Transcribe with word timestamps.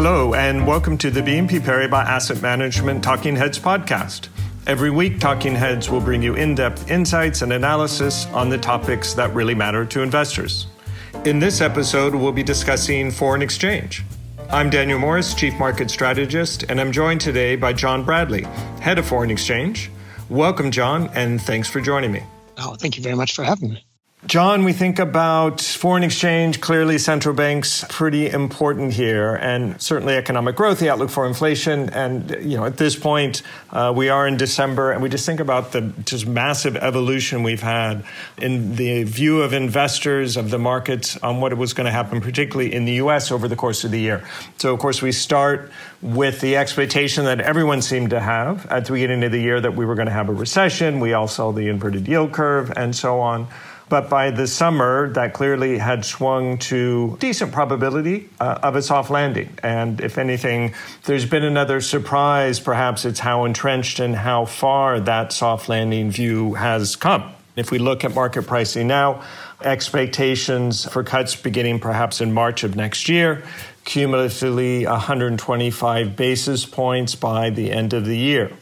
Hello, 0.00 0.32
and 0.32 0.64
welcome 0.64 0.96
to 0.98 1.10
the 1.10 1.20
BNP 1.20 1.58
Paribas 1.58 2.04
Asset 2.04 2.40
Management 2.40 3.02
Talking 3.02 3.34
Heads 3.34 3.58
podcast. 3.58 4.28
Every 4.68 4.92
week, 4.92 5.18
Talking 5.18 5.56
Heads 5.56 5.90
will 5.90 6.00
bring 6.00 6.22
you 6.22 6.36
in 6.36 6.54
depth 6.54 6.88
insights 6.88 7.42
and 7.42 7.52
analysis 7.52 8.26
on 8.26 8.48
the 8.48 8.58
topics 8.58 9.12
that 9.14 9.34
really 9.34 9.56
matter 9.56 9.84
to 9.86 10.02
investors. 10.02 10.68
In 11.24 11.40
this 11.40 11.60
episode, 11.60 12.14
we'll 12.14 12.30
be 12.30 12.44
discussing 12.44 13.10
foreign 13.10 13.42
exchange. 13.42 14.04
I'm 14.50 14.70
Daniel 14.70 15.00
Morris, 15.00 15.34
Chief 15.34 15.58
Market 15.58 15.90
Strategist, 15.90 16.62
and 16.68 16.80
I'm 16.80 16.92
joined 16.92 17.20
today 17.20 17.56
by 17.56 17.72
John 17.72 18.04
Bradley, 18.04 18.44
Head 18.80 19.00
of 19.00 19.06
Foreign 19.06 19.32
Exchange. 19.32 19.90
Welcome, 20.28 20.70
John, 20.70 21.08
and 21.16 21.42
thanks 21.42 21.68
for 21.68 21.80
joining 21.80 22.12
me. 22.12 22.22
Oh, 22.56 22.76
thank 22.76 22.96
you 22.96 23.02
very 23.02 23.16
much 23.16 23.34
for 23.34 23.42
having 23.42 23.70
me. 23.70 23.87
John, 24.26 24.64
we 24.64 24.72
think 24.72 24.98
about 24.98 25.60
foreign 25.60 26.02
exchange, 26.02 26.60
clearly 26.60 26.98
central 26.98 27.36
banks 27.36 27.84
pretty 27.88 28.28
important 28.28 28.92
here, 28.92 29.36
and 29.36 29.80
certainly 29.80 30.16
economic 30.16 30.56
growth, 30.56 30.80
the 30.80 30.90
outlook 30.90 31.08
for 31.08 31.24
inflation. 31.24 31.88
And, 31.90 32.30
you 32.42 32.56
know, 32.56 32.64
at 32.64 32.76
this 32.76 32.96
point, 32.96 33.42
uh, 33.70 33.92
we 33.94 34.08
are 34.08 34.26
in 34.26 34.36
December, 34.36 34.90
and 34.90 35.04
we 35.04 35.08
just 35.08 35.24
think 35.24 35.38
about 35.38 35.70
the 35.70 35.92
just 36.04 36.26
massive 36.26 36.76
evolution 36.76 37.44
we've 37.44 37.60
had 37.60 38.04
in 38.36 38.74
the 38.74 39.04
view 39.04 39.40
of 39.40 39.52
investors, 39.52 40.36
of 40.36 40.50
the 40.50 40.58
markets, 40.58 41.16
on 41.18 41.40
what 41.40 41.56
was 41.56 41.72
going 41.72 41.86
to 41.86 41.92
happen, 41.92 42.20
particularly 42.20 42.74
in 42.74 42.86
the 42.86 42.94
U.S. 42.94 43.30
over 43.30 43.46
the 43.46 43.56
course 43.56 43.84
of 43.84 43.92
the 43.92 44.00
year. 44.00 44.24
So, 44.56 44.74
of 44.74 44.80
course, 44.80 45.00
we 45.00 45.12
start 45.12 45.70
with 46.02 46.40
the 46.40 46.56
expectation 46.56 47.24
that 47.26 47.40
everyone 47.40 47.82
seemed 47.82 48.10
to 48.10 48.20
have 48.20 48.66
at 48.66 48.84
the 48.84 48.92
beginning 48.94 49.22
of 49.22 49.30
the 49.30 49.40
year 49.40 49.60
that 49.60 49.76
we 49.76 49.86
were 49.86 49.94
going 49.94 50.06
to 50.06 50.12
have 50.12 50.28
a 50.28 50.34
recession. 50.34 50.98
We 50.98 51.12
all 51.12 51.28
saw 51.28 51.52
the 51.52 51.68
inverted 51.68 52.08
yield 52.08 52.32
curve 52.32 52.72
and 52.76 52.96
so 52.96 53.20
on. 53.20 53.46
But 53.88 54.10
by 54.10 54.30
the 54.30 54.46
summer, 54.46 55.10
that 55.14 55.32
clearly 55.32 55.78
had 55.78 56.04
swung 56.04 56.58
to 56.58 57.16
decent 57.20 57.52
probability 57.52 58.28
uh, 58.38 58.58
of 58.62 58.76
a 58.76 58.82
soft 58.82 59.10
landing. 59.10 59.50
And 59.62 60.00
if 60.00 60.18
anything, 60.18 60.74
there's 61.04 61.24
been 61.24 61.44
another 61.44 61.80
surprise. 61.80 62.60
Perhaps 62.60 63.04
it's 63.04 63.20
how 63.20 63.44
entrenched 63.44 63.98
and 63.98 64.14
how 64.14 64.44
far 64.44 65.00
that 65.00 65.32
soft 65.32 65.68
landing 65.68 66.10
view 66.10 66.54
has 66.54 66.96
come. 66.96 67.32
If 67.56 67.70
we 67.70 67.78
look 67.78 68.04
at 68.04 68.14
market 68.14 68.46
pricing 68.46 68.86
now, 68.86 69.24
expectations 69.62 70.84
for 70.88 71.02
cuts 71.02 71.34
beginning 71.34 71.80
perhaps 71.80 72.20
in 72.20 72.32
March 72.32 72.62
of 72.62 72.76
next 72.76 73.08
year, 73.08 73.42
cumulatively 73.84 74.86
125 74.86 76.14
basis 76.14 76.64
points 76.64 77.14
by 77.14 77.50
the 77.50 77.72
end 77.72 77.94
of 77.94 78.04
the 78.04 78.16
year. 78.16 78.52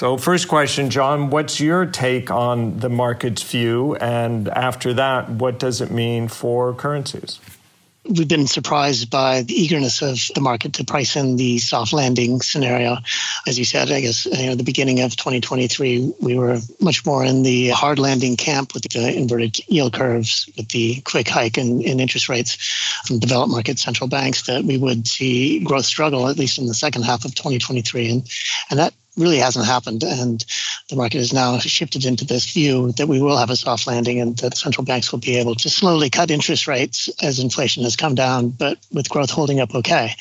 So, 0.00 0.16
first 0.16 0.48
question, 0.48 0.88
John, 0.88 1.28
what's 1.28 1.60
your 1.60 1.84
take 1.84 2.30
on 2.30 2.78
the 2.78 2.88
market's 2.88 3.42
view? 3.42 3.96
And 3.96 4.48
after 4.48 4.94
that, 4.94 5.28
what 5.28 5.58
does 5.58 5.82
it 5.82 5.90
mean 5.90 6.28
for 6.28 6.72
currencies? 6.72 7.38
We've 8.08 8.26
been 8.26 8.46
surprised 8.46 9.10
by 9.10 9.42
the 9.42 9.52
eagerness 9.52 10.00
of 10.00 10.18
the 10.34 10.40
market 10.40 10.72
to 10.72 10.84
price 10.84 11.16
in 11.16 11.36
the 11.36 11.58
soft 11.58 11.92
landing 11.92 12.40
scenario. 12.40 12.96
As 13.46 13.58
you 13.58 13.66
said, 13.66 13.92
I 13.92 14.00
guess 14.00 14.24
you 14.24 14.46
know, 14.46 14.54
the 14.54 14.64
beginning 14.64 15.00
of 15.00 15.16
2023, 15.16 16.14
we 16.18 16.34
were 16.34 16.58
much 16.80 17.04
more 17.04 17.22
in 17.22 17.42
the 17.42 17.68
hard 17.68 17.98
landing 17.98 18.38
camp 18.38 18.72
with 18.72 18.84
the 18.84 19.14
inverted 19.14 19.58
yield 19.68 19.92
curves, 19.92 20.48
with 20.56 20.70
the 20.70 21.02
quick 21.02 21.28
hike 21.28 21.58
in, 21.58 21.82
in 21.82 22.00
interest 22.00 22.30
rates 22.30 22.56
from 23.04 23.18
developed 23.18 23.52
market 23.52 23.78
central 23.78 24.08
banks, 24.08 24.46
that 24.46 24.64
we 24.64 24.78
would 24.78 25.06
see 25.06 25.60
growth 25.60 25.84
struggle, 25.84 26.26
at 26.26 26.38
least 26.38 26.58
in 26.58 26.68
the 26.68 26.72
second 26.72 27.02
half 27.02 27.26
of 27.26 27.34
2023. 27.34 28.10
And, 28.10 28.30
and 28.70 28.78
that 28.78 28.94
really 29.16 29.38
hasn't 29.38 29.66
happened. 29.66 30.02
And 30.02 30.44
the 30.88 30.96
market 30.96 31.18
has 31.18 31.32
now 31.32 31.58
shifted 31.58 32.04
into 32.04 32.24
this 32.24 32.50
view 32.50 32.92
that 32.92 33.06
we 33.06 33.20
will 33.20 33.36
have 33.36 33.50
a 33.50 33.56
soft 33.56 33.86
landing 33.86 34.20
and 34.20 34.36
that 34.38 34.56
central 34.56 34.84
banks 34.84 35.12
will 35.12 35.18
be 35.18 35.36
able 35.36 35.54
to 35.56 35.70
slowly 35.70 36.10
cut 36.10 36.30
interest 36.30 36.66
rates 36.66 37.08
as 37.22 37.38
inflation 37.38 37.82
has 37.84 37.96
come 37.96 38.14
down, 38.14 38.50
but 38.50 38.78
with 38.92 39.08
growth 39.08 39.30
holding 39.30 39.60
up 39.60 39.74
okay. 39.74 40.14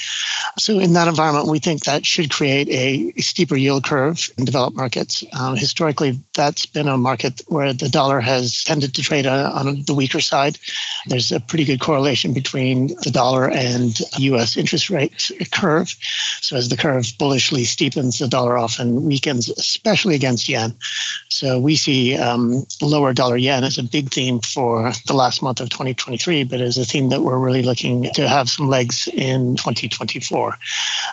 So, 0.57 0.79
in 0.79 0.93
that 0.93 1.07
environment, 1.07 1.47
we 1.47 1.59
think 1.59 1.83
that 1.83 2.05
should 2.05 2.31
create 2.31 2.69
a 2.69 3.19
steeper 3.21 3.55
yield 3.55 3.83
curve 3.83 4.29
in 4.37 4.45
developed 4.45 4.75
markets. 4.75 5.23
Um, 5.33 5.55
historically, 5.55 6.19
that's 6.33 6.65
been 6.65 6.87
a 6.87 6.97
market 6.97 7.41
where 7.47 7.73
the 7.73 7.89
dollar 7.89 8.19
has 8.19 8.64
tended 8.64 8.93
to 8.95 9.02
trade 9.02 9.25
uh, 9.25 9.52
on 9.53 9.83
the 9.83 9.93
weaker 9.93 10.19
side. 10.19 10.58
There's 11.05 11.31
a 11.31 11.39
pretty 11.39 11.65
good 11.65 11.80
correlation 11.80 12.33
between 12.33 12.87
the 13.03 13.11
dollar 13.11 13.49
and 13.49 13.99
US 14.17 14.58
interest 14.58 14.89
rate 14.89 15.31
curve. 15.52 15.95
So, 16.41 16.55
as 16.55 16.69
the 16.69 16.77
curve 16.77 17.05
bullishly 17.17 17.64
steepens, 17.64 18.19
the 18.19 18.27
dollar 18.27 18.58
often 18.58 18.78
and 18.79 19.03
weakens, 19.03 19.49
especially 19.49 20.15
against 20.15 20.49
yen. 20.49 20.75
So 21.29 21.59
we 21.59 21.75
see 21.75 22.17
um, 22.17 22.65
lower 22.81 23.13
dollar 23.13 23.37
yen 23.37 23.63
as 23.63 23.77
a 23.77 23.83
big 23.83 24.11
theme 24.11 24.39
for 24.39 24.91
the 25.07 25.13
last 25.13 25.41
month 25.41 25.59
of 25.61 25.69
2023, 25.69 26.43
but 26.43 26.61
as 26.61 26.77
a 26.77 26.85
theme 26.85 27.09
that 27.09 27.21
we're 27.21 27.37
really 27.37 27.63
looking 27.63 28.03
to 28.13 28.27
have 28.27 28.49
some 28.49 28.67
legs 28.67 29.07
in 29.13 29.55
2024. 29.55 30.57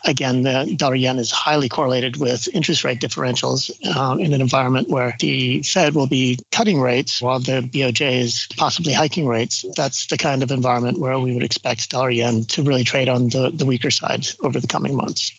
Again, 0.04 0.42
the 0.42 0.74
dollar 0.76 0.94
yen 0.94 1.18
is 1.18 1.30
highly 1.30 1.68
correlated 1.68 2.16
with 2.16 2.48
interest 2.54 2.84
rate 2.84 3.00
differentials 3.00 3.70
uh, 3.84 4.16
in 4.16 4.32
an 4.32 4.40
environment 4.40 4.88
where 4.88 5.14
the 5.20 5.62
Fed 5.62 5.94
will 5.94 6.06
be 6.06 6.38
cutting 6.50 6.80
rates 6.80 7.20
while 7.20 7.38
the 7.38 7.60
BOJ 7.62 8.20
is 8.20 8.48
possibly 8.56 8.92
hiking 8.92 9.26
rates. 9.26 9.64
That's 9.76 10.06
the 10.06 10.16
kind 10.16 10.42
of 10.42 10.50
environment 10.50 10.98
where 10.98 11.18
we 11.18 11.34
would 11.34 11.44
expect 11.44 11.90
dollar 11.90 12.10
yen 12.10 12.44
to 12.44 12.62
really 12.62 12.84
trade 12.84 13.08
on 13.08 13.28
the, 13.28 13.50
the 13.52 13.66
weaker 13.66 13.90
side 13.90 14.26
over 14.42 14.60
the 14.60 14.66
coming 14.66 14.96
months. 14.96 15.32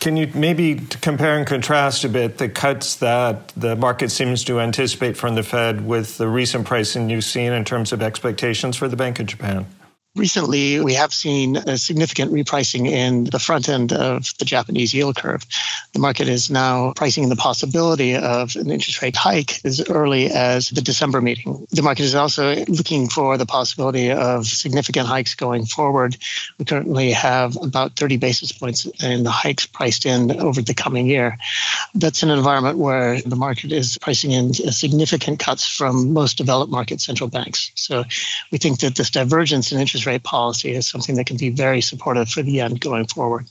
Can 0.00 0.16
you 0.16 0.30
maybe 0.34 0.76
compare 1.00 1.36
and 1.36 1.46
contrast 1.46 2.04
a 2.04 2.08
bit 2.08 2.38
the 2.38 2.48
cuts 2.48 2.96
that 2.96 3.48
the 3.56 3.74
market 3.76 4.10
seems 4.10 4.44
to 4.44 4.60
anticipate 4.60 5.16
from 5.16 5.34
the 5.34 5.42
Fed 5.42 5.86
with 5.86 6.18
the 6.18 6.28
recent 6.28 6.66
pricing 6.66 7.10
you've 7.10 7.24
seen 7.24 7.52
in 7.52 7.64
terms 7.64 7.92
of 7.92 8.02
expectations 8.02 8.76
for 8.76 8.88
the 8.88 8.96
Bank 8.96 9.18
of 9.18 9.26
Japan? 9.26 9.66
Recently, 10.16 10.80
we 10.80 10.94
have 10.94 11.12
seen 11.12 11.56
a 11.56 11.76
significant 11.76 12.32
repricing 12.32 12.86
in 12.88 13.24
the 13.24 13.38
front 13.38 13.68
end 13.68 13.92
of 13.92 14.32
the 14.38 14.46
Japanese 14.46 14.94
yield 14.94 15.16
curve. 15.16 15.44
The 15.92 15.98
market 15.98 16.26
is 16.26 16.48
now 16.50 16.94
pricing 16.96 17.28
the 17.28 17.36
possibility 17.36 18.16
of 18.16 18.56
an 18.56 18.70
interest 18.70 19.02
rate 19.02 19.14
hike 19.14 19.60
as 19.62 19.86
early 19.90 20.30
as 20.30 20.70
the 20.70 20.80
December 20.80 21.20
meeting. 21.20 21.66
The 21.70 21.82
market 21.82 22.04
is 22.04 22.14
also 22.14 22.54
looking 22.64 23.10
for 23.10 23.36
the 23.36 23.44
possibility 23.44 24.10
of 24.10 24.46
significant 24.46 25.06
hikes 25.06 25.34
going 25.34 25.66
forward. 25.66 26.16
We 26.58 26.64
currently 26.64 27.12
have 27.12 27.54
about 27.62 27.96
30 27.96 28.16
basis 28.16 28.52
points 28.52 28.86
in 29.02 29.24
the 29.24 29.30
hikes 29.30 29.66
priced 29.66 30.06
in 30.06 30.40
over 30.40 30.62
the 30.62 30.72
coming 30.72 31.06
year. 31.06 31.36
That's 31.94 32.22
an 32.22 32.30
environment 32.30 32.78
where 32.78 33.20
the 33.20 33.36
market 33.36 33.70
is 33.70 33.98
pricing 33.98 34.30
in 34.30 34.54
significant 34.54 35.40
cuts 35.40 35.66
from 35.66 36.14
most 36.14 36.38
developed 36.38 36.72
market 36.72 37.02
central 37.02 37.28
banks. 37.28 37.70
So 37.74 38.04
we 38.50 38.56
think 38.56 38.80
that 38.80 38.94
this 38.94 39.10
divergence 39.10 39.72
in 39.72 39.78
interest 39.78 40.05
rate 40.06 40.22
policy 40.22 40.72
is 40.72 40.88
something 40.88 41.16
that 41.16 41.26
can 41.26 41.36
be 41.36 41.50
very 41.50 41.80
supportive 41.80 42.28
for 42.28 42.42
the 42.42 42.52
yen 42.52 42.74
going 42.74 43.06
forward. 43.06 43.46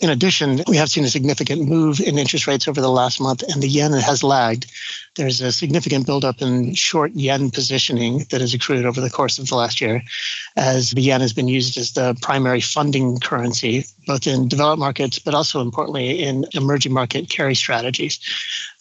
In 0.00 0.10
addition, 0.10 0.62
we 0.68 0.76
have 0.76 0.90
seen 0.90 1.04
a 1.04 1.10
significant 1.10 1.68
move 1.68 1.98
in 1.98 2.18
interest 2.18 2.46
rates 2.46 2.68
over 2.68 2.80
the 2.80 2.90
last 2.90 3.20
month, 3.20 3.42
and 3.42 3.60
the 3.60 3.68
yen 3.68 3.92
has 3.92 4.22
lagged. 4.22 4.70
There's 5.16 5.40
a 5.40 5.50
significant 5.50 6.06
buildup 6.06 6.40
in 6.40 6.74
short 6.74 7.12
yen 7.14 7.50
positioning 7.50 8.18
that 8.30 8.40
has 8.40 8.54
accrued 8.54 8.86
over 8.86 9.00
the 9.00 9.10
course 9.10 9.40
of 9.40 9.48
the 9.48 9.56
last 9.56 9.80
year, 9.80 10.00
as 10.56 10.92
the 10.92 11.02
yen 11.02 11.20
has 11.20 11.32
been 11.32 11.48
used 11.48 11.76
as 11.76 11.92
the 11.92 12.16
primary 12.22 12.60
funding 12.60 13.18
currency, 13.18 13.86
both 14.06 14.28
in 14.28 14.46
developed 14.46 14.78
markets, 14.78 15.18
but 15.18 15.34
also 15.34 15.60
importantly 15.60 16.22
in 16.22 16.46
emerging 16.52 16.92
market 16.92 17.28
carry 17.28 17.56
strategies. 17.56 18.20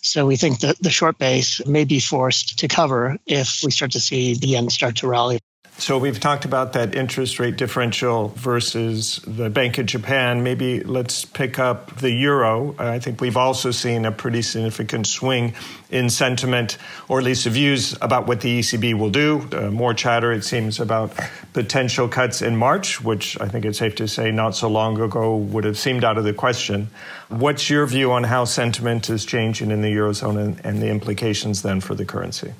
So 0.01 0.27
we 0.27 0.35
think 0.35 0.59
that 0.59 0.77
the 0.83 0.91
short 0.91 1.17
base 1.17 1.65
may 1.65 1.83
be 1.83 1.99
forced 1.99 2.59
to 2.59 2.67
cover 2.67 3.17
if 3.25 3.61
we 3.63 3.71
start 3.71 3.91
to 3.93 3.99
see 3.99 4.35
the 4.35 4.49
yen 4.49 4.69
start 4.69 4.97
to 4.97 5.07
rally. 5.07 5.39
So 5.79 5.99
we've 5.99 6.19
talked 6.19 6.43
about 6.43 6.73
that 6.73 6.95
interest 6.95 7.37
rate 7.37 7.55
differential 7.55 8.29
versus 8.29 9.21
the 9.27 9.51
Bank 9.51 9.77
of 9.77 9.85
Japan. 9.85 10.41
Maybe 10.41 10.79
let's 10.79 11.23
pick 11.23 11.59
up 11.59 11.97
the 11.97 12.09
euro. 12.09 12.73
I 12.79 12.97
think 12.97 13.21
we've 13.21 13.37
also 13.37 13.69
seen 13.69 14.03
a 14.05 14.11
pretty 14.11 14.41
significant 14.41 15.05
swing 15.05 15.53
in 15.91 16.09
sentiment, 16.09 16.79
or 17.07 17.19
at 17.19 17.25
least 17.25 17.43
the 17.43 17.51
views 17.51 17.95
about 18.01 18.25
what 18.25 18.41
the 18.41 18.59
ECB 18.59 18.95
will 18.97 19.11
do. 19.11 19.47
Uh, 19.53 19.69
more 19.69 19.93
chatter, 19.93 20.31
it 20.31 20.43
seems, 20.43 20.79
about 20.79 21.15
potential 21.53 22.07
cuts 22.07 22.41
in 22.41 22.57
March, 22.57 22.99
which 22.99 23.39
I 23.39 23.47
think 23.47 23.63
it's 23.63 23.77
safe 23.77 23.93
to 23.97 24.07
say 24.07 24.31
not 24.31 24.55
so 24.55 24.69
long 24.69 24.99
ago 24.99 25.35
would 25.35 25.63
have 25.63 25.77
seemed 25.77 26.03
out 26.03 26.17
of 26.17 26.23
the 26.23 26.33
question. 26.33 26.89
What's 27.29 27.69
your 27.69 27.85
view 27.85 28.11
on 28.13 28.23
how 28.23 28.45
sentiment 28.45 29.11
is 29.11 29.25
changing 29.25 29.69
in 29.69 29.83
the 29.83 29.93
eurozone 29.93 30.39
and, 30.39 30.65
and 30.65 30.81
the 30.81 30.89
implications 30.89 31.61
then 31.61 31.81
for 31.81 31.93
the 31.93 32.03
currency? 32.03 32.53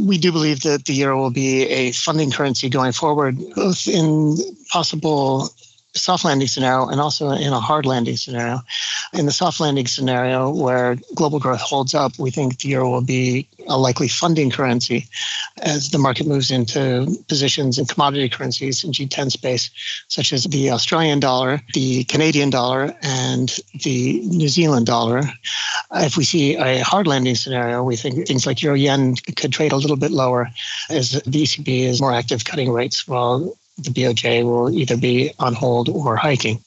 We 0.00 0.18
do 0.18 0.32
believe 0.32 0.62
that 0.62 0.84
the 0.84 0.94
euro 0.94 1.18
will 1.18 1.30
be 1.30 1.64
a 1.64 1.92
funding 1.92 2.30
currency 2.30 2.68
going 2.68 2.92
forward, 2.92 3.36
both 3.54 3.88
in 3.88 4.36
possible 4.70 5.48
soft 5.98 6.24
landing 6.24 6.48
scenario 6.48 6.88
and 6.88 7.00
also 7.00 7.30
in 7.30 7.52
a 7.52 7.60
hard 7.60 7.86
landing 7.86 8.16
scenario. 8.16 8.60
In 9.12 9.26
the 9.26 9.32
soft 9.32 9.60
landing 9.60 9.86
scenario, 9.86 10.50
where 10.50 10.96
global 11.14 11.38
growth 11.38 11.60
holds 11.60 11.94
up, 11.94 12.18
we 12.18 12.30
think 12.30 12.58
the 12.58 12.68
euro 12.68 12.90
will 12.90 13.02
be 13.02 13.48
a 13.66 13.78
likely 13.78 14.08
funding 14.08 14.50
currency 14.50 15.06
as 15.62 15.90
the 15.90 15.98
market 15.98 16.26
moves 16.26 16.50
into 16.50 17.06
positions 17.28 17.78
in 17.78 17.86
commodity 17.86 18.28
currencies 18.28 18.84
in 18.84 18.92
G10 18.92 19.30
space, 19.30 19.70
such 20.08 20.32
as 20.32 20.44
the 20.44 20.70
Australian 20.70 21.20
dollar, 21.20 21.60
the 21.74 22.04
Canadian 22.04 22.50
dollar, 22.50 22.94
and 23.02 23.58
the 23.82 24.20
New 24.26 24.48
Zealand 24.48 24.86
dollar. 24.86 25.22
If 25.94 26.16
we 26.16 26.24
see 26.24 26.56
a 26.56 26.80
hard 26.80 27.06
landing 27.06 27.34
scenario, 27.34 27.82
we 27.82 27.96
think 27.96 28.26
things 28.26 28.46
like 28.46 28.62
euro 28.62 28.76
yen 28.76 29.16
could 29.36 29.52
trade 29.52 29.72
a 29.72 29.76
little 29.76 29.96
bit 29.96 30.10
lower 30.10 30.48
as 30.90 31.12
the 31.12 31.42
ECB 31.42 31.84
is 31.84 32.00
more 32.00 32.12
active 32.12 32.44
cutting 32.44 32.70
rates 32.70 33.08
while 33.08 33.56
the 33.78 33.90
BOJ 33.90 34.44
will 34.44 34.70
either 34.70 34.96
be 34.96 35.32
on 35.38 35.54
hold 35.54 35.88
or 35.88 36.16
hiking. 36.16 36.62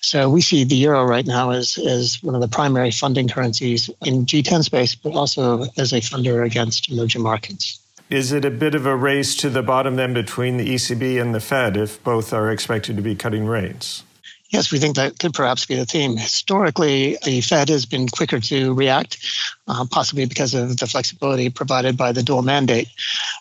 So 0.00 0.28
we 0.28 0.40
see 0.40 0.64
the 0.64 0.76
euro 0.76 1.04
right 1.04 1.26
now 1.26 1.50
as, 1.50 1.78
as 1.78 2.22
one 2.22 2.34
of 2.34 2.40
the 2.40 2.48
primary 2.48 2.90
funding 2.90 3.28
currencies 3.28 3.90
in 4.02 4.26
G10 4.26 4.64
space, 4.64 4.94
but 4.94 5.12
also 5.12 5.64
as 5.76 5.92
a 5.92 6.00
funder 6.00 6.44
against 6.44 6.90
emerging 6.90 7.22
markets. 7.22 7.80
Is 8.10 8.32
it 8.32 8.44
a 8.44 8.50
bit 8.50 8.74
of 8.74 8.86
a 8.86 8.94
race 8.94 9.34
to 9.36 9.50
the 9.50 9.62
bottom 9.62 9.96
then 9.96 10.12
between 10.12 10.56
the 10.56 10.74
ECB 10.74 11.20
and 11.20 11.34
the 11.34 11.40
Fed 11.40 11.76
if 11.76 12.02
both 12.04 12.32
are 12.32 12.50
expected 12.50 12.96
to 12.96 13.02
be 13.02 13.14
cutting 13.14 13.46
rates? 13.46 14.04
Yes, 14.54 14.70
we 14.70 14.78
think 14.78 14.94
that 14.94 15.18
could 15.18 15.34
perhaps 15.34 15.66
be 15.66 15.74
the 15.74 15.84
theme. 15.84 16.16
Historically, 16.16 17.18
the 17.24 17.40
Fed 17.40 17.68
has 17.70 17.86
been 17.86 18.06
quicker 18.06 18.38
to 18.38 18.72
react, 18.72 19.18
uh, 19.66 19.84
possibly 19.90 20.26
because 20.26 20.54
of 20.54 20.76
the 20.76 20.86
flexibility 20.86 21.50
provided 21.50 21.96
by 21.96 22.12
the 22.12 22.22
dual 22.22 22.42
mandate. 22.42 22.86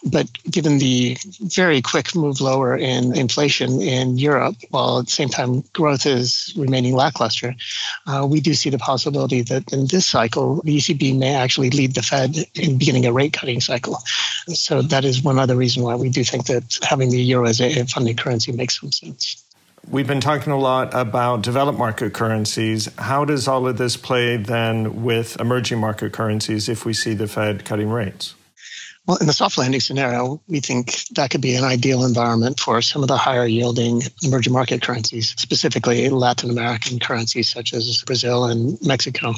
But 0.04 0.28
given 0.50 0.80
the 0.80 1.16
very 1.40 1.84
quick 1.84 2.16
move 2.16 2.42
lower 2.42 2.76
in 2.76 3.16
inflation 3.16 3.80
in 3.80 4.18
Europe, 4.18 4.56
while 4.72 4.98
at 4.98 5.06
the 5.06 5.12
same 5.12 5.30
time 5.30 5.64
growth 5.74 6.08
is 6.08 6.52
remaining 6.58 6.96
lackluster, 6.96 7.54
uh, 8.08 8.26
we 8.28 8.42
do 8.42 8.56
see 8.56 8.72
the 8.72 8.80
possibility 8.80 9.44
that 9.44 9.72
in 9.72 9.86
this 9.86 10.08
cycle, 10.08 10.64
the 10.64 10.78
ECB 10.78 11.16
may 11.16 11.36
actually 11.36 11.70
lead 11.70 11.94
the 11.94 12.02
Fed 12.02 12.38
in 12.56 12.80
beginning 12.80 13.06
a 13.06 13.14
rate 13.14 13.34
cutting 13.34 13.62
cycle. 13.62 14.00
So 14.48 14.82
that 14.82 15.06
is 15.06 15.22
one 15.22 15.38
other 15.38 15.56
reason 15.56 15.84
why 15.84 15.94
we 15.94 16.10
do 16.10 16.24
think 16.24 16.48
that 16.48 16.80
having 16.82 17.12
the 17.12 17.22
euro 17.22 17.46
as 17.46 17.62
a 17.62 17.86
funding 17.86 18.16
currency 18.16 18.52
makes 18.52 18.80
some 18.80 18.92
sense. 18.92 19.43
We've 19.90 20.08
been 20.08 20.22
talking 20.22 20.54
a 20.54 20.58
lot 20.58 20.94
about 20.94 21.42
developed 21.42 21.78
market 21.78 22.14
currencies. 22.14 22.90
How 22.98 23.26
does 23.26 23.48
all 23.48 23.68
of 23.68 23.78
this 23.78 23.98
play 23.98 24.38
then 24.38 25.04
with 25.04 25.40
emerging 25.40 25.80
market 25.80 26.14
currencies 26.14 26.70
if 26.70 26.86
we 26.86 26.94
see 26.94 27.14
the 27.14 27.28
Fed 27.28 27.66
cutting 27.66 27.90
rates? 27.90 28.34
Well, 29.06 29.18
in 29.18 29.28
the 29.28 29.34
soft 29.34 29.58
landing 29.58 29.82
scenario, 29.82 30.42
we 30.48 30.62
think 30.62 31.06
that 31.16 31.30
could 31.30 31.42
be 31.42 31.56
an 31.56 31.66
ideal 31.66 32.06
environment 32.06 32.62
for 32.62 32.82
some 32.82 33.02
of 33.02 33.10
the 33.10 33.18
higher 33.18 33.46
yielding 33.46 34.02
emerging 34.24 34.54
market 34.54 34.82
currencies, 34.82 35.36
specifically 35.38 36.08
Latin 36.08 36.50
American 36.50 37.00
currencies 37.00 37.50
such 37.50 37.74
as 37.74 38.02
Brazil 38.06 38.46
and 38.46 38.82
Mexico. 38.82 39.34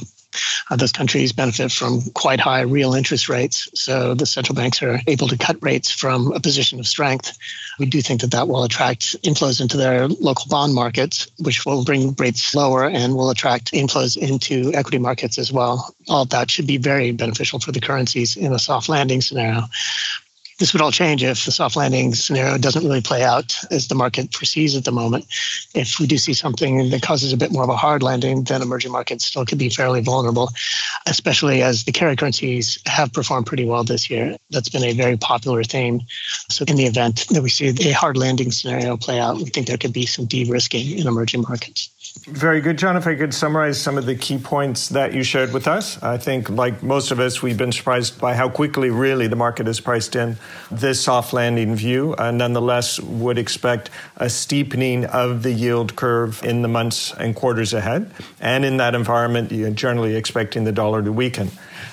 Uh, 0.70 0.76
those 0.76 0.92
countries 0.92 1.34
benefit 1.34 1.72
from 1.72 2.02
quite 2.14 2.40
high 2.40 2.62
real 2.62 2.94
interest 2.94 3.30
rates, 3.30 3.70
so 3.74 4.14
the 4.14 4.26
central 4.26 4.56
banks 4.56 4.82
are 4.82 5.00
able 5.08 5.28
to 5.28 5.38
cut 5.38 5.58
rates 5.62 5.92
from 5.92 6.32
a 6.34 6.40
position 6.40 6.80
of 6.80 6.88
strength. 6.88 7.38
We 7.80 7.86
do 7.86 8.02
think 8.02 8.22
that 8.22 8.32
that 8.32 8.48
will 8.48 8.64
attract 8.64 9.22
inflows 9.24 9.62
into 9.62 9.78
their 9.78 10.08
local 10.08 10.46
bond 10.50 10.74
markets, 10.74 11.28
which 11.40 11.66
will 11.66 11.84
bring 11.84 12.14
rates 12.18 12.56
lower 12.56 12.90
and 12.90 13.16
will 13.16 13.30
attract 13.30 13.72
inflows 13.74 14.18
into 14.18 14.74
equity 14.74 14.98
markets 14.98 15.38
as 15.38 15.52
well. 15.52 15.94
All 16.08 16.24
of 16.24 16.30
that 16.30 16.50
should 16.50 16.68
be 16.68 16.78
very 16.78 17.12
beneficial 17.12 17.60
for 17.60 17.72
the 17.72 17.82
currencies 17.82 18.38
in 18.38 18.54
a 18.54 18.60
soft 18.60 18.90
landing 18.90 19.22
scenario. 19.22 19.64
This 20.58 20.72
would 20.72 20.82
all 20.82 20.92
change 20.92 21.22
if 21.22 21.44
the 21.44 21.52
soft 21.52 21.76
landing 21.76 22.16
scenario 22.16 22.58
doesn't 22.58 22.84
really 22.84 23.02
play 23.02 23.24
out 23.24 23.54
as 23.72 23.90
the 23.90 23.96
market 23.96 24.34
foresees 24.34 24.74
at 24.78 24.86
the 24.86 24.92
moment. 24.92 25.26
If 25.74 26.00
we 26.00 26.08
do 26.08 26.18
see 26.18 26.34
something 26.34 26.90
that 26.92 27.02
causes 27.02 27.34
a 27.34 27.38
bit 27.38 27.52
more 27.52 27.64
of 27.64 27.70
a 27.70 27.76
hard 27.76 28.02
landing, 28.02 28.46
then 28.46 28.62
emerging 28.62 28.94
markets 28.94 29.26
still 29.26 29.46
could 29.46 29.58
be 29.58 29.68
fairly 29.68 30.00
vulnerable, 30.00 30.50
especially 31.08 31.62
as 31.62 31.84
the 31.84 31.92
carry 31.92 32.16
currencies 32.16 32.80
have 32.86 33.12
performed 33.12 33.48
pretty 33.48 33.66
well 33.66 33.84
this 33.84 34.10
year. 34.10 34.38
That's 34.50 34.70
been 34.70 34.84
a 34.86 34.94
very 34.94 35.18
popular 35.18 35.62
theme. 35.62 36.02
So, 36.50 36.64
in 36.70 36.78
the 36.78 36.86
event 36.86 37.28
that 37.32 37.44
we 37.44 37.50
see 37.50 37.76
a 37.90 37.92
hard 37.92 38.16
landing 38.16 38.52
scenario 38.52 38.96
play 38.96 39.20
out, 39.20 39.36
we 39.36 39.46
think 39.46 39.68
there 39.68 39.78
could 39.78 39.94
be 39.94 40.06
some 40.06 40.26
de 40.26 40.46
risking 40.46 40.98
in 40.98 41.06
emerging 41.06 41.42
markets. 41.42 41.90
Very 42.24 42.62
good, 42.62 42.78
John. 42.78 42.96
If 42.96 43.06
I 43.06 43.16
could 43.16 43.34
summarize 43.34 43.80
some 43.80 43.98
of 43.98 44.06
the 44.06 44.16
key 44.16 44.38
points 44.38 44.90
that 44.90 45.14
you 45.14 45.22
shared 45.22 45.54
with 45.54 45.68
us, 45.68 46.02
I 46.02 46.18
think, 46.18 46.50
like 46.50 46.82
most 46.82 47.12
of 47.12 47.20
us, 47.20 47.42
we've 47.42 47.58
been 47.58 47.72
surprised 47.72 48.20
by 48.20 48.34
how 48.34 48.50
quickly, 48.50 48.90
really, 48.90 49.28
the 49.28 49.36
market 49.36 49.68
has 49.68 49.80
priced 49.80 50.16
in 50.16 50.38
this 50.72 51.04
soft 51.04 51.34
landing 51.34 51.76
view. 51.76 52.16
Uh, 52.18 52.32
nonetheless, 52.32 53.00
would 53.00 53.38
expect 53.38 53.90
a 54.16 54.30
steepening 54.30 55.06
of 55.06 55.44
the 55.44 55.52
yield 55.52 55.96
curve 55.98 56.42
in 56.44 56.62
the 56.62 56.68
months 56.68 57.14
and 57.14 57.36
quarters 57.36 57.74
ahead. 57.74 58.10
And 58.40 58.66
in 58.66 58.78
that 58.78 58.96
environment, 58.96 59.52
you're 59.52 59.70
generally 59.70 60.16
expecting 60.16 60.64
the 60.64 60.72
dollar 60.72 61.04
to 61.04 61.12
weaken. 61.12 61.52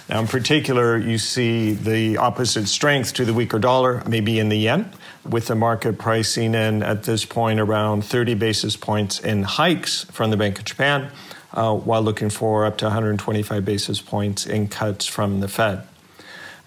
Now, 0.08 0.20
in 0.20 0.28
particular, 0.28 0.96
you 0.96 1.18
see 1.18 1.72
the 1.72 2.16
opposite 2.16 2.68
strength 2.68 3.12
to 3.14 3.24
the 3.24 3.34
weaker 3.34 3.58
dollar, 3.58 4.02
maybe 4.06 4.38
in 4.38 4.48
the 4.48 4.56
yen 4.56 4.90
with 5.24 5.46
the 5.46 5.54
market 5.54 5.98
pricing 5.98 6.54
in 6.54 6.82
at 6.82 7.04
this 7.04 7.24
point 7.24 7.60
around 7.60 8.04
30 8.04 8.34
basis 8.34 8.76
points 8.76 9.20
in 9.20 9.42
hikes 9.42 10.04
from 10.04 10.30
the 10.30 10.36
Bank 10.36 10.58
of 10.58 10.64
Japan, 10.64 11.10
uh, 11.54 11.74
while 11.74 12.02
looking 12.02 12.30
for 12.30 12.64
up 12.64 12.78
to 12.78 12.86
125 12.86 13.64
basis 13.64 14.00
points 14.00 14.46
in 14.46 14.68
cuts 14.68 15.06
from 15.06 15.40
the 15.40 15.48
Fed. 15.48 15.86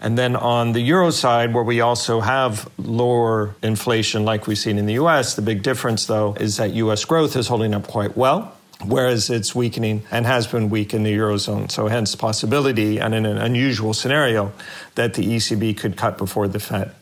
And 0.01 0.17
then 0.17 0.35
on 0.35 0.73
the 0.73 0.81
euro 0.81 1.09
side, 1.09 1.53
where 1.53 1.63
we 1.63 1.81
also 1.81 2.19
have 2.19 2.69
lower 2.77 3.55
inflation 3.63 4.25
like 4.25 4.45
we've 4.45 4.57
seen 4.57 4.77
in 4.77 4.85
the 4.85 4.93
US, 4.93 5.35
the 5.35 5.41
big 5.41 5.63
difference 5.63 6.05
though 6.05 6.35
is 6.39 6.57
that 6.57 6.73
US 6.73 7.05
growth 7.05 7.35
is 7.35 7.47
holding 7.47 7.73
up 7.73 7.87
quite 7.87 8.15
well. 8.15 8.53
Whereas 8.83 9.29
it's 9.29 9.55
weakening 9.55 10.03
and 10.11 10.25
has 10.25 10.47
been 10.47 10.69
weak 10.69 10.93
in 10.93 11.03
the 11.03 11.17
Eurozone. 11.17 11.71
So, 11.71 11.87
hence, 11.87 12.13
possibility 12.13 12.99
and 12.99 13.15
in 13.15 13.25
an 13.25 13.37
unusual 13.37 13.93
scenario 13.93 14.51
that 14.95 15.13
the 15.13 15.23
ECB 15.23 15.77
could 15.77 15.95
cut 15.95 16.17
before 16.17 16.49
the 16.49 16.59
Fed. 16.59 16.93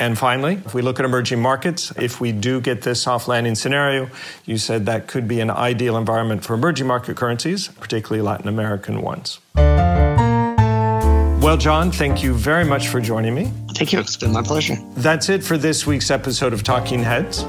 And 0.00 0.18
finally, 0.18 0.54
if 0.64 0.72
we 0.72 0.80
look 0.80 0.98
at 0.98 1.04
emerging 1.04 1.40
markets, 1.40 1.92
if 1.96 2.22
we 2.22 2.32
do 2.32 2.60
get 2.62 2.80
this 2.80 3.02
soft 3.02 3.28
landing 3.28 3.54
scenario, 3.54 4.08
you 4.46 4.56
said 4.56 4.86
that 4.86 5.06
could 5.06 5.28
be 5.28 5.40
an 5.40 5.50
ideal 5.50 5.98
environment 5.98 6.42
for 6.42 6.54
emerging 6.54 6.86
market 6.86 7.18
currencies, 7.18 7.68
particularly 7.68 8.22
Latin 8.22 8.48
American 8.48 9.02
ones. 9.02 9.40
Well, 11.42 11.58
John, 11.58 11.92
thank 11.92 12.22
you 12.22 12.32
very 12.32 12.64
much 12.64 12.88
for 12.88 12.98
joining 13.00 13.34
me. 13.34 13.52
Thank 13.74 13.92
you. 13.92 14.00
It's 14.00 14.16
been 14.16 14.32
my 14.32 14.42
pleasure. 14.42 14.76
That's 14.96 15.28
it 15.28 15.44
for 15.44 15.58
this 15.58 15.86
week's 15.86 16.10
episode 16.10 16.54
of 16.54 16.62
Talking 16.62 17.02
Heads. 17.02 17.44